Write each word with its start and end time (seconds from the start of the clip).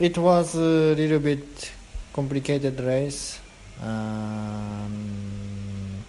It 0.00 0.18
was 0.18 0.56
a 0.56 0.92
little 0.96 1.20
bit 1.20 1.70
complicated 2.12 2.80
race. 2.80 3.38
Um, 3.80 6.02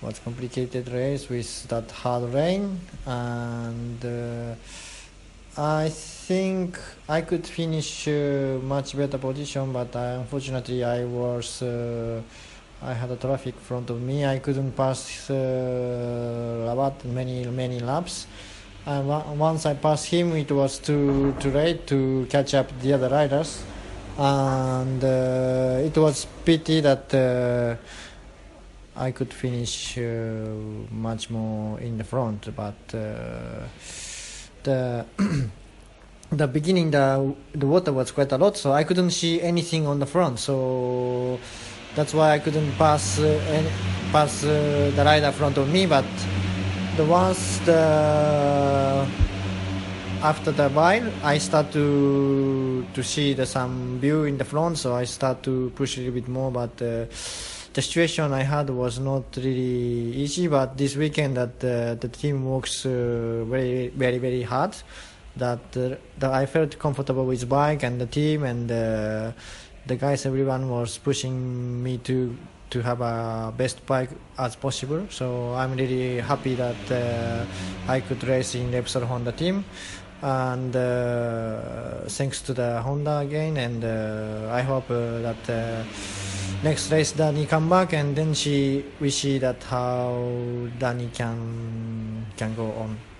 was 0.00 0.18
complicated 0.18 0.88
race 0.88 1.28
with 1.28 1.68
that 1.68 1.90
hard 1.90 2.32
rain, 2.32 2.80
and 3.04 4.02
uh, 4.02 4.54
I 5.60 5.90
think 5.90 6.78
I 7.06 7.20
could 7.20 7.46
finish 7.46 8.08
uh, 8.08 8.58
much 8.62 8.96
better 8.96 9.18
position, 9.18 9.70
but 9.70 9.94
uh, 9.94 10.20
unfortunately 10.20 10.82
I 10.82 11.04
was 11.04 11.60
uh, 11.60 12.22
I 12.80 12.94
had 12.94 13.10
a 13.10 13.16
traffic 13.16 13.56
front 13.56 13.90
of 13.90 14.00
me. 14.00 14.24
I 14.24 14.38
couldn't 14.38 14.72
pass 14.72 15.28
uh, 15.28 16.92
many 17.04 17.44
many 17.44 17.78
laps. 17.78 18.26
And 18.84 19.06
once 19.38 19.64
I 19.64 19.74
passed 19.74 20.06
him, 20.06 20.34
it 20.34 20.50
was 20.50 20.78
too 20.78 21.36
too 21.38 21.52
late 21.52 21.86
to 21.86 22.26
catch 22.28 22.52
up 22.54 22.66
the 22.80 22.94
other 22.94 23.08
riders, 23.08 23.62
and 24.18 25.02
uh, 25.04 25.86
it 25.86 25.96
was 25.96 26.26
pity 26.44 26.80
that 26.80 27.14
uh, 27.14 27.76
I 28.98 29.12
could 29.12 29.32
finish 29.32 29.96
uh, 29.98 30.02
much 30.90 31.30
more 31.30 31.78
in 31.78 31.96
the 31.96 32.02
front, 32.02 32.54
but 32.56 32.74
uh, 32.92 33.68
the 34.64 35.06
the 36.32 36.48
beginning 36.48 36.90
the 36.90 37.36
the 37.54 37.66
water 37.68 37.92
was 37.92 38.10
quite 38.10 38.32
a 38.32 38.36
lot, 38.36 38.56
so 38.56 38.72
I 38.72 38.82
couldn't 38.82 39.12
see 39.12 39.40
anything 39.40 39.86
on 39.86 40.00
the 40.00 40.06
front, 40.06 40.40
so 40.40 41.38
that's 41.94 42.14
why 42.14 42.32
I 42.32 42.40
couldn't 42.40 42.72
pass 42.72 43.20
uh, 43.20 43.26
any, 43.46 43.70
pass 44.10 44.42
uh, 44.42 44.90
the 44.96 45.04
rider 45.04 45.30
front 45.30 45.56
of 45.56 45.68
me, 45.68 45.86
but 45.86 46.04
the 46.96 47.04
once 47.04 47.58
the 47.60 49.06
after 50.22 50.52
the 50.52 50.68
while 50.70 51.10
I 51.24 51.38
start 51.38 51.72
to 51.72 52.86
to 52.92 53.02
see 53.02 53.32
the 53.32 53.46
some 53.46 53.98
view 53.98 54.24
in 54.24 54.36
the 54.36 54.44
front 54.44 54.76
so 54.76 54.94
I 54.94 55.04
start 55.04 55.42
to 55.44 55.72
push 55.74 55.96
a 55.96 56.00
little 56.00 56.14
bit 56.14 56.28
more 56.28 56.50
but 56.50 56.70
uh, 56.82 57.06
the 57.72 57.80
situation 57.80 58.32
I 58.32 58.42
had 58.42 58.68
was 58.68 58.98
not 58.98 59.24
really 59.36 60.12
easy 60.22 60.48
but 60.48 60.76
this 60.76 60.94
weekend 60.94 61.36
that 61.38 61.64
uh, 61.64 61.94
the 61.94 62.08
team 62.08 62.44
works 62.44 62.84
uh, 62.84 63.44
very 63.48 63.88
very 63.88 64.18
very 64.18 64.42
hard 64.42 64.74
that, 65.36 65.60
uh, 65.76 65.96
that 66.18 66.30
I 66.30 66.44
felt 66.44 66.78
comfortable 66.78 67.24
with 67.24 67.48
bike 67.48 67.82
and 67.82 67.98
the 67.98 68.06
team 68.06 68.42
and 68.44 68.70
uh, 68.70 69.32
the 69.86 69.96
guys 69.96 70.26
everyone 70.26 70.68
was 70.68 70.98
pushing 70.98 71.82
me 71.82 71.96
to 71.98 72.36
to 72.72 72.82
have 72.82 73.00
a 73.00 73.52
best 73.56 73.84
bike 73.86 74.10
as 74.38 74.56
possible. 74.56 75.06
So 75.10 75.54
I'm 75.54 75.76
really 75.76 76.20
happy 76.20 76.54
that 76.56 76.90
uh, 76.90 77.44
I 77.86 78.00
could 78.00 78.24
race 78.24 78.54
in 78.54 78.72
Repsol 78.72 79.04
Honda 79.04 79.32
team. 79.32 79.64
And 80.22 80.74
uh, 80.76 82.06
thanks 82.08 82.42
to 82.42 82.54
the 82.54 82.80
Honda 82.80 83.18
again, 83.18 83.56
and 83.56 83.84
uh, 83.84 84.54
I 84.54 84.62
hope 84.62 84.88
uh, 84.88 85.18
that 85.18 85.50
uh, 85.50 85.82
next 86.62 86.92
race 86.92 87.12
Dani 87.12 87.48
come 87.48 87.68
back, 87.68 87.92
and 87.92 88.14
then 88.14 88.32
she 88.32 88.84
we 89.00 89.10
see 89.10 89.38
that 89.38 89.60
how 89.64 90.14
Dani 90.78 91.12
can 91.12 92.26
can 92.36 92.54
go 92.54 92.70
on. 92.78 93.11